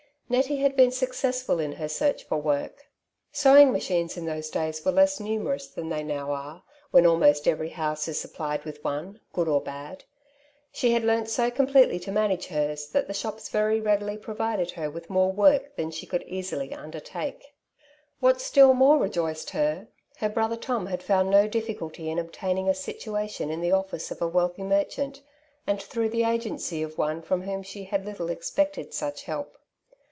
Nettie 0.31 0.59
had 0.59 0.77
been 0.77 0.91
successful 0.91 1.59
in 1.59 1.73
her 1.73 1.89
search 1.89 2.23
for 2.23 2.37
work. 2.37 2.87
Sewing 3.33 3.73
machines 3.73 4.15
in 4.15 4.23
those 4.25 4.49
days 4.49 4.85
were 4.85 4.93
less 4.93 5.19
numerous 5.19 5.67
than 5.67 5.89
they 5.89 6.03
now 6.03 6.31
are, 6.31 6.63
when 6.89 7.05
almost 7.05 7.49
every 7.49 7.67
house 7.67 8.07
is 8.07 8.17
sup 8.21 8.31
TIu 8.31 8.37
little 8.37 8.45
House 8.45 8.57
in 8.65 8.71
the 8.71 8.71
back 8.71 8.77
Street 8.79 8.83
9 8.85 9.11
plied 9.11 9.13
with 9.25 9.25
one^ 9.27 9.33
good 9.33 9.51
or 9.51 9.61
bad. 9.61 10.03
She 10.71 10.91
had 10.93 11.03
learnt 11.03 11.35
bo 11.35 11.51
completely 11.51 11.99
to 11.99 12.13
manage 12.13 12.45
hers 12.45 12.87
that 12.91 13.07
the 13.09 13.13
shops 13.13 13.49
Teiy 13.49 13.85
readily 13.85 14.15
provided 14.15 14.71
her 14.71 14.89
with 14.89 15.09
more 15.09 15.29
work 15.33 15.75
than 15.75 15.91
she 15.91 16.07
ooold 16.07 16.25
easily 16.25 16.73
undertake. 16.73 17.53
What 18.21 18.39
still 18.39 18.73
more 18.73 18.99
rejoiced 18.99 19.49
her^ 19.49 19.87
her 20.19 20.29
brother 20.29 20.55
Tom 20.55 20.85
had 20.85 21.01
fonnd 21.01 21.27
no 21.29 21.45
difficalty 21.49 22.09
in 22.09 22.17
obtaining 22.17 22.69
a 22.69 22.73
situation 22.73 23.49
in 23.49 23.59
the 23.59 23.73
office 23.73 24.11
of 24.11 24.21
a 24.21 24.29
wealthy 24.29 24.63
merchant, 24.63 25.21
and 25.67 25.79
throngh 25.79 26.09
the 26.09 26.23
agency 26.23 26.81
of 26.81 26.97
one 26.97 27.21
fi 27.21 27.35
om 27.35 27.41
whom 27.41 27.63
she 27.63 27.83
had 27.83 28.05
little 28.05 28.29
expected 28.29 28.93
such 28.93 29.23
help. 29.23 29.57